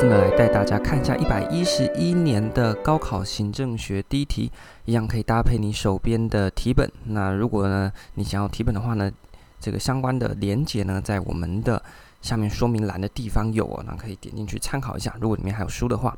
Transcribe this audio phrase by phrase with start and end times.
[0.00, 4.50] 次呢，来带大家看一下一百一十一年的高考行政学第一题，
[4.86, 6.90] 一样可以搭配你手边的题本。
[7.04, 9.12] 那如果呢，你想要题本的话呢，
[9.60, 11.82] 这个相关的连接呢，在我们的
[12.22, 15.14] 下面说明栏的地方有哦，那可以点进去参考一下。
[15.20, 16.16] 如果里面还有书的话，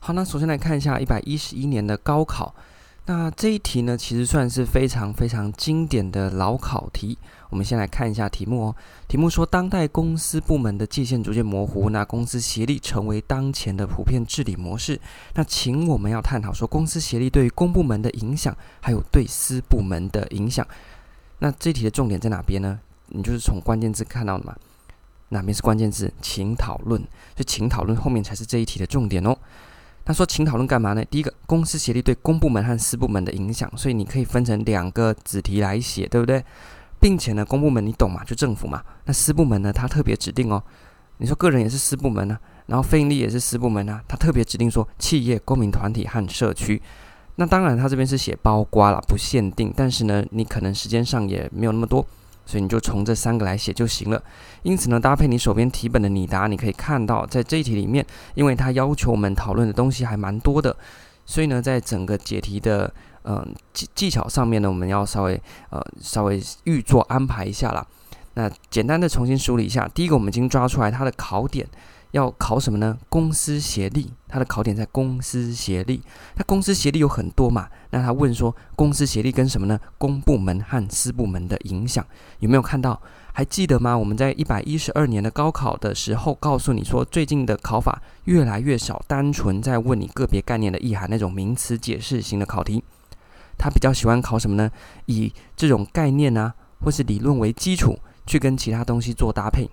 [0.00, 2.52] 好，那首先来看一下一百一十一年的高考。
[3.06, 7.18] 那这一题呢，其实算是非常非常经典的老考题。
[7.50, 8.76] 我们先来看一下题目哦。
[9.06, 14.98] 题目说，当代公司部门的界限逐渐模糊，那公司协力成为当前的普遍治理模式。
[15.34, 20.66] 那请我们要探讨说，公司协力对于公部门的影响，还有对私部门的影响。
[21.40, 22.80] 那这题的重点在哪边呢？
[23.08, 24.56] 你就是从关键字看到的嘛？
[25.28, 26.10] 哪边是关键字？
[26.22, 26.98] 请讨论。
[27.02, 29.36] 所以请讨论后面才是这一题的重点哦。
[30.04, 31.02] 他说：“请讨论干嘛呢？
[31.06, 36.44] 第一个，公司协力对公部门和私部门的影响，所以你可以分成两个子题来写，对不对？
[37.00, 38.22] 并且呢，公部门你懂嘛？
[38.24, 38.82] 就政府嘛。
[39.06, 39.72] 那私部门呢？
[39.72, 40.62] 他特别指定哦。
[41.18, 46.82] 你说个人也是私部门呢、啊，然后非营利也是私部门啊，他特别指定说企业、公民团体和社区。
[47.36, 49.72] 那当然，他这边是写包括了，不限定。
[49.74, 52.06] 但是呢，你可能时间上也没有那么多。”
[52.46, 54.22] 所以你就从这三个来写就行了。
[54.62, 60.76] 因此呢，搭配你手边题本的拟答，你可以看到，在这一题里面，因为它要求我们讨论的东西还蛮多的，
[61.24, 62.92] 所以呢，在整个解题的
[63.26, 67.86] 嗯、技技巧上面呢，我们要稍微呃稍微预做安排一下啦。
[68.34, 71.66] 那简单的重新梳理一下，第一个我们已经抓出来它的考点。
[72.14, 72.96] 要考什么呢？
[73.08, 76.00] 公司协力，它的考点在公司协力。
[76.36, 77.68] 那公司协力有很多嘛？
[77.90, 79.80] 那他问说，公司协力跟什么呢？
[79.98, 82.06] 公部门和私部门的影响
[82.38, 83.02] 有没有看到？
[83.32, 83.98] 还记得吗？
[83.98, 92.84] 我们在一百一十二年的高考的时候，告诉你说，最近的考法越来越少，单纯在问你个别概念的意涵那种名词解释型的考题。
[93.58, 94.70] 他比较喜欢考什么呢？
[95.06, 99.68] 以这种概念啊，或是理论为基础，去跟其他东西做搭配。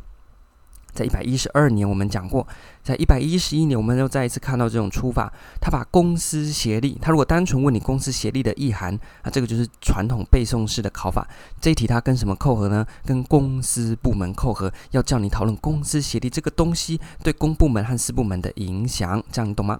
[0.93, 2.45] 在一百一十二年，我们讲过；
[2.83, 5.31] 在一百一十一年，我们又再一次看到这种出法。
[5.59, 11.27] 他把公司协力，他如果单纯问你公司协力的意涵，那这个就是传统背诵式的考法。
[11.59, 12.85] 这一题它跟什么扣合呢？
[13.05, 19.79] 跟公司部门扣合，要叫你讨论公司协力这个东西对公部门和私部门的影响，这样你懂吗？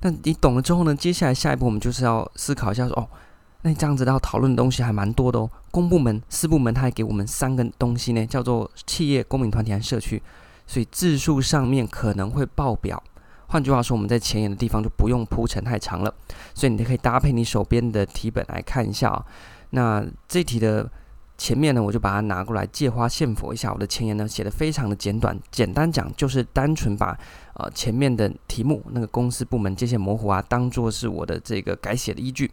[0.00, 0.94] 那你懂了之后呢？
[0.94, 3.08] 接下来下一步我们就是要思考一下说，哦。
[3.62, 5.50] 那这样子要讨论的东西还蛮多的哦。
[5.70, 10.20] 公部门、私部门，它还给我们三个东西呢，叫做企业、公民团体和社区。
[10.66, 13.02] 所以字数上面可能会爆表。
[13.48, 16.12] 换句话说，我们在前言的地方就不用铺陈太长了。
[16.54, 19.24] 所以你可以搭配你手边的题本来看一下啊。
[19.70, 20.90] 那这题的
[21.38, 23.72] 前面呢，我就把它拿过来借花献佛一下。
[23.72, 27.18] 我的前言呢写的非常的简短，简单讲就是单纯把
[27.54, 32.50] 呃前面的题目那个公司部门界限模糊啊，当做是我的这个改写的依据。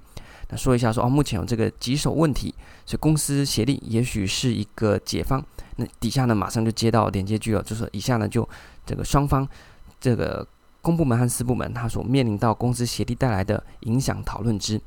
[0.49, 2.53] 那说一下说，哦，目前有这个棘手问题，
[2.85, 5.43] 所以公司协力也许是一个解方。
[5.75, 8.47] 那底下呢，马上就接到连接句了，就是以下呢，就
[8.85, 9.47] 这个双方
[10.01, 10.45] 这个
[10.81, 14.81] 公部门和私部门，他所面临到公司协力带来的影响讨论之。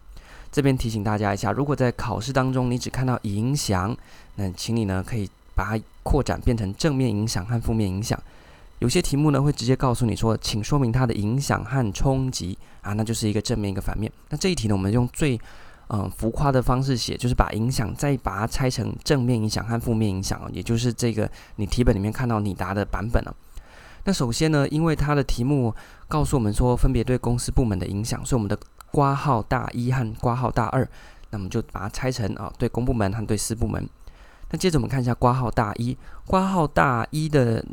[0.51, 3.97] 这边提醒大家一下，如果在考试当中你只看到影响，
[4.35, 8.21] 那请你呢可以把它扩展变成正面影响和负面影响。
[8.83, 14.11] 有些题目呢会直接告诉你说，请说明它的影响和冲击啊，那就是一个正面一个反面。
[14.31, 15.41] 那这一题呢，我们用最
[15.95, 23.37] 嗯、浮夸的方式写，就是把影响再把它拆成正面影响和负面影响，也就是这个你题本里面看到你答的版本了。
[24.05, 25.73] 那首先呢，因为它的题目
[26.09, 28.59] 告诉我们说分别对公司部门的影响，所以我们的
[28.91, 30.83] 括号大一和括号大二，
[31.31, 33.87] 那我们就把它拆成啊对公部门和对私部门。
[34.51, 37.65] 那接着我们看一下括号大一，括号大一的。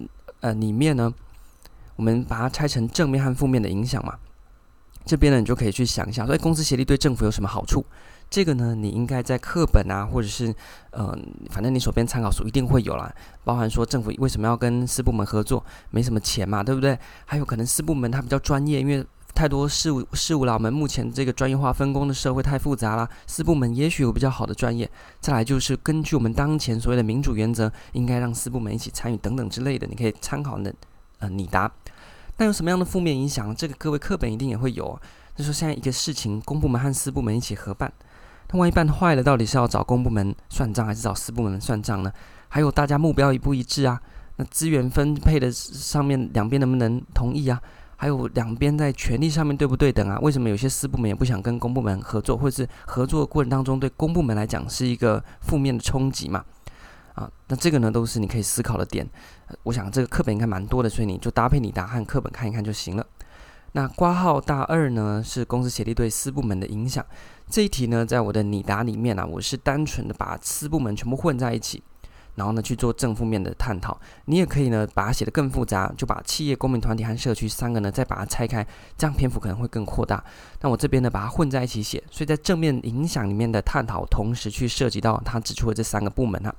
[0.42, 1.14] 呃，里面呢，
[1.96, 4.18] 我们把它拆成正面和负面的影响嘛。
[5.06, 7.86] 这边呢，你就可以去想一下，所以公司协力对政府有什么好处？
[8.30, 10.54] 这个呢，你应该在课本啊，或者是
[10.92, 11.18] 呃，
[11.50, 13.14] 反正你手边参考书一定会有啦。
[13.44, 15.64] 包含说政府为什么要跟四部门合作？
[15.90, 16.98] 没什么钱嘛，对不对？
[17.26, 19.06] 还有可能四部门它比较专业，因为。
[19.40, 23.10] 太多事务事务了，我们目前这个专业化分工的社会太复杂了。
[23.26, 24.92] 四部门也许有比较好的专业。
[25.22, 30.76] 再来就是根据我们当前所谓的民主原则，应该让四部门一起参与等等之类的，你可以参考的
[31.20, 31.72] 呃你答。
[32.36, 33.56] 那有什么样的负面影响？
[33.56, 35.00] 这个各位课本一定也会有。
[35.38, 37.90] 就说现在一个事情，公部门和私部门一起合办，
[38.52, 42.12] 那万一办坏了，到底是要找公部门算账，还是找私部门算账呢？
[42.50, 44.02] 还有大家目标一不一致啊？
[44.36, 47.62] 那资源分配的上面两边能不能同意啊？
[48.02, 50.18] 还有两边在权力上面对不对等啊？
[50.22, 56.46] 为什么有些私部门也不想跟公部门合作，或者是合作的过程当中对公部门来讲是一个负面的冲击嘛？
[57.16, 59.06] 啊，那这个呢都是你可以思考的点。
[59.64, 63.06] 我想这个课本应该蛮多的，所以你就搭配你答案课本看一看就行了。
[63.74, 67.06] 那括号大二呢是公司协力对私部门的影响。
[67.50, 71.84] 这一题呢在我的拟答里面啊，我是单纯的把私部门全部混在一起。
[72.40, 74.00] 然后呢去做正负面的探讨。
[74.26, 78.66] 你也可以呢把它写得更复杂，就把企业、公民团体和社区三个呢再把它拆开，
[78.98, 80.24] 这样篇幅可能会更扩大。
[80.62, 86.56] 那我这边呢把它混在一起写，所以在正面影响里面的探讨，同时去涉及到他指出的这三个部门哈。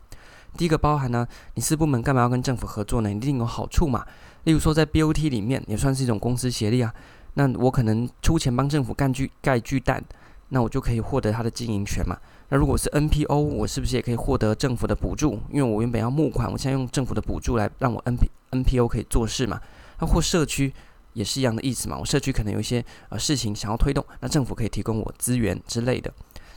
[0.57, 3.11] 第一个包含呢，你私部门干嘛要跟政府合作呢？
[3.11, 4.05] 一定有好处嘛。
[4.45, 6.93] 例如说在 BOT 里面也算是一种公司协力啊。
[7.35, 10.03] 那我可能出钱帮政府盖巨盖巨蛋，
[10.51, 12.17] 那我就可以获得它的经营权嘛。
[12.51, 15.41] 那如果是 NPO，我是不是也可以获得政府的补助？
[15.51, 19.61] 因为我原本要募款，我现在用政府的补助来让我 NP NPO 可以做事嘛。
[20.01, 20.73] 那或社区
[21.13, 21.97] 也是一样的意思嘛。
[21.97, 26.13] 我社区可能有一些呃事情想要推动，那政府可以提供我资源之类的。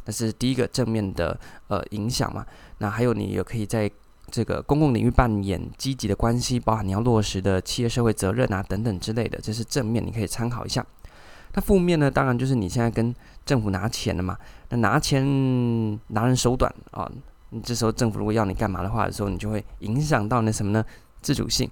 [0.06, 2.46] 那是第一个正面的呃影响嘛。
[2.80, 3.90] 那还有你也可以在
[4.32, 10.84] 这个公共领域扮演积极的关系，包含你要落实的企业社会责任啊等等之类的，这是正面，你可以参考一下。
[11.54, 13.14] 那负面呢，当然就是你现在跟
[13.46, 14.38] 政府拿钱了嘛。
[14.70, 15.24] 那拿钱
[16.08, 17.10] 拿人手短啊，
[17.52, 20.84] 你这时候政府如果要你干嘛的话的时候，你就会影响到那什么呢？
[21.22, 21.70] 自主性。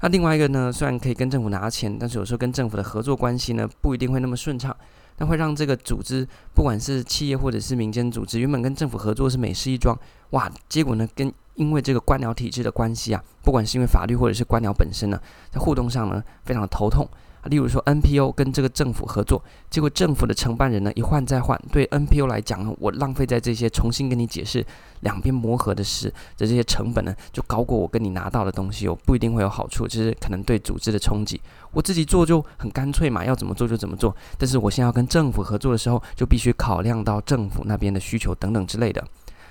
[0.00, 4.74] 那另外一个呢，虽然可以跟政府拿钱，但是有时候跟政府的合作关系呢，不一定会那么顺畅。
[5.16, 9.96] 那会让这个组织，不管是企业或者是民间组织，原本跟政府合作是美事一桩，
[10.30, 15.20] 哇，结果呢，跟因为这个官僚体制的关系啊，不管是因为法律或者是官僚本身呢，
[15.52, 17.08] 在互动上呢，非常的头痛。
[17.46, 24.64] 例如说，NPO 跟这个政府合作，结果政府的承办人呢，一换再换，对 NPO 来讲呢，我浪费在这些重新跟你解释
[25.00, 31.40] 两边磨合的事的这些成本呢，就高过我跟你拿到的东西，我不一定会有好处，就是可能对组织的冲击。
[31.72, 34.14] 我自己做就很干脆嘛，要怎么做就怎么做。
[34.38, 39.04] 但是我现在要跟政府合作的时候，就必须考量到政府那边的需求等等之类的，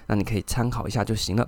[0.08, 1.48] 那你可以参考一下就行了。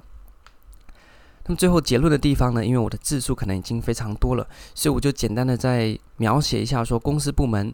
[1.48, 7.72] 那么最后结论的地方呢，因为我的字数可能已经非常多了，所以我就简单的再描写一下，说公司部门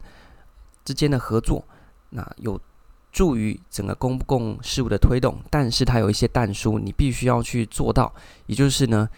[0.84, 1.64] 之间的合作，
[2.10, 2.60] 那有
[3.10, 8.12] 助于整个公共事务的推动，但是它有一些但书，你必须要去做到，
[8.44, 9.08] 也就是呢，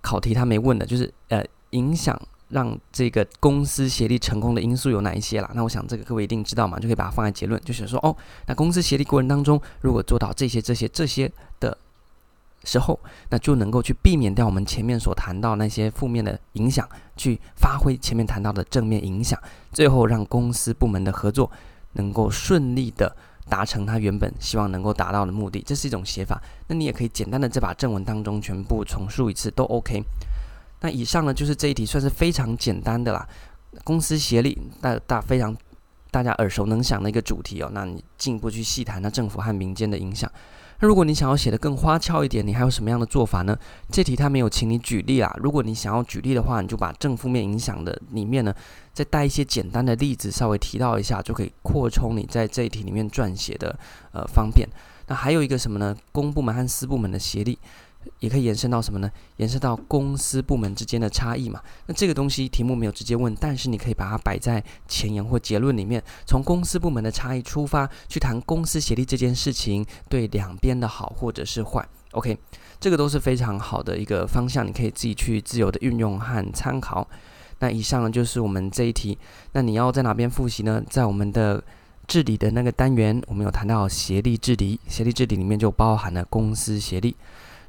[0.00, 5.48] 考题他没问的，就是呃，影响让这个公司协力成功的因素有哪一些啦？
[5.54, 8.16] 那我想这个各位一定知道嘛，就可以把它放在结论，就是说哦，
[8.48, 11.30] 那公司协力过程当中，如果做到这些、这些、这些。
[12.64, 12.98] 时候，
[13.30, 19.40] 那就能够去避免掉我们前面所谈到那些负面的影响，去发挥前面谈到的正面影响，
[19.72, 21.50] 最后让公司部门的合作
[21.94, 23.16] 能够顺利的
[23.48, 25.62] 达成他原本希望能够达到的目的。
[25.66, 26.40] 这是一种写法。
[26.68, 30.02] 那你也可以简单的再把正文当中全部重述一次都 OK。
[30.80, 33.26] 那以上呢，就是这一题算是非常简单的啦。
[33.84, 35.56] 公司协力大大非常
[36.10, 37.70] 大家耳熟能详的一个主题哦。
[37.72, 40.30] 那你进一步去细谈那政府和民间的影响。
[40.80, 43.56] 那如果你想要写的更花俏一点，你还有什么样的做法呢？
[43.90, 45.30] 这题它没有请你举例啊。
[45.38, 48.54] 如果你想要举例的话，你就把正负面影响的里面呢，
[48.94, 53.78] 再带一些简单的例子，稍微提到一下，就可以扩充你在这一题里面撰写的
[54.12, 54.66] 呃方便。
[55.06, 55.94] 那还有一个什么呢？
[56.12, 57.58] 公部门和私部门的协力。
[58.18, 59.10] 也可以延伸到什么呢？
[59.36, 61.60] 延伸到公司部门之间的差异嘛。
[61.86, 71.86] 那这个东西题目没有直接问，但是你可以把它摆在前言或结论里面，从公司部门的差异出发，去谈公司协力这件事情对两边的好或者是坏。
[72.12, 72.36] OK，
[72.80, 77.06] 这个都是非常好的一个方向，你可以自己去自由的运用和参考。
[77.60, 79.18] 那以上就是我们这一题。
[79.52, 80.82] 那你要在哪边复习呢？
[80.88, 81.62] 在我们的
[82.08, 87.14] 治理的那个单元，我们有谈到协力治理，协力治理里面就包含了公司协力。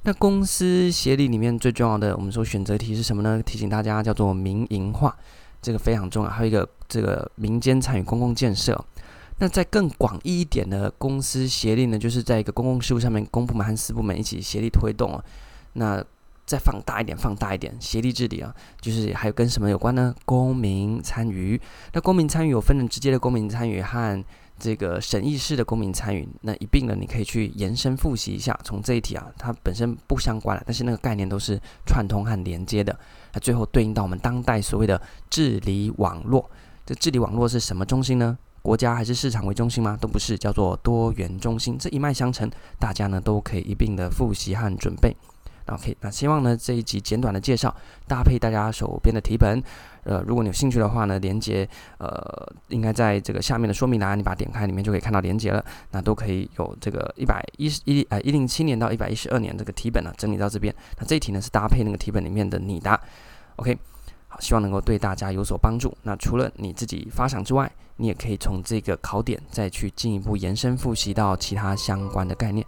[0.03, 3.41] 那公司协力里面最重要的，我们说选择题是什么呢？
[3.45, 5.15] 提醒大家叫做民营化，
[5.61, 6.29] 这个非常重要。
[6.29, 8.83] 还有一个这个民间参与公共建设。
[9.37, 15.23] 那在更广义一点的公司协力呢，就是在一个公共事务上面，公部门和私部门一起协力推动啊。
[15.73, 16.03] 那
[16.51, 20.13] 再放大一点，放大一点，协力治理啊，就是还有跟什么有关呢？
[20.25, 21.59] 公民参与。
[21.93, 24.23] 那公民参与有分成直接的公民参与和。
[24.63, 28.55] 这个审议式的公民参与，那一并呢，你可以去延伸复习一下。
[28.63, 32.95] 从这一题啊，它本身不相关了，但是那个概念都是串通和连接的。
[33.33, 36.47] 那最后对应到我们当代所谓的治理网络，
[36.85, 38.37] 这治理网络是什么中心呢？
[38.61, 39.97] 国家还是市场为中心吗？
[39.99, 41.75] 都不是，叫做多元中心。
[41.79, 45.17] 这一脉相承，大家呢都可以一并的复习和准备。
[45.71, 47.73] OK，那希望呢这一集简短的介绍
[48.05, 49.63] 搭配大家手边的题本，
[50.03, 52.21] 呃，如果你有兴趣的话呢，连接呃
[52.67, 55.63] 应该在这个下面的说明栏，你把它点开，里面就可以看到连接了。
[55.91, 60.75] 那都可以有这个一百一十一呃一零七年到一百一十二年这个题本呢整理到这边。
[60.99, 62.99] 那这一题呢是搭配那个题本里面的拟答。
[63.55, 63.77] OK，
[64.27, 65.95] 好，希望能够对大家有所帮助。
[66.03, 72.65] 那除了你自己发想之外，你也可以从这个考点再去进一步延伸复习到其他相关的概念。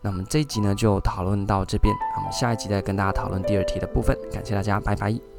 [0.00, 4.16] 那我们这一集呢就讨论到这边，我们下一集再跟大家讨论第二题的部分。
[4.32, 5.37] 感谢大家，拜拜。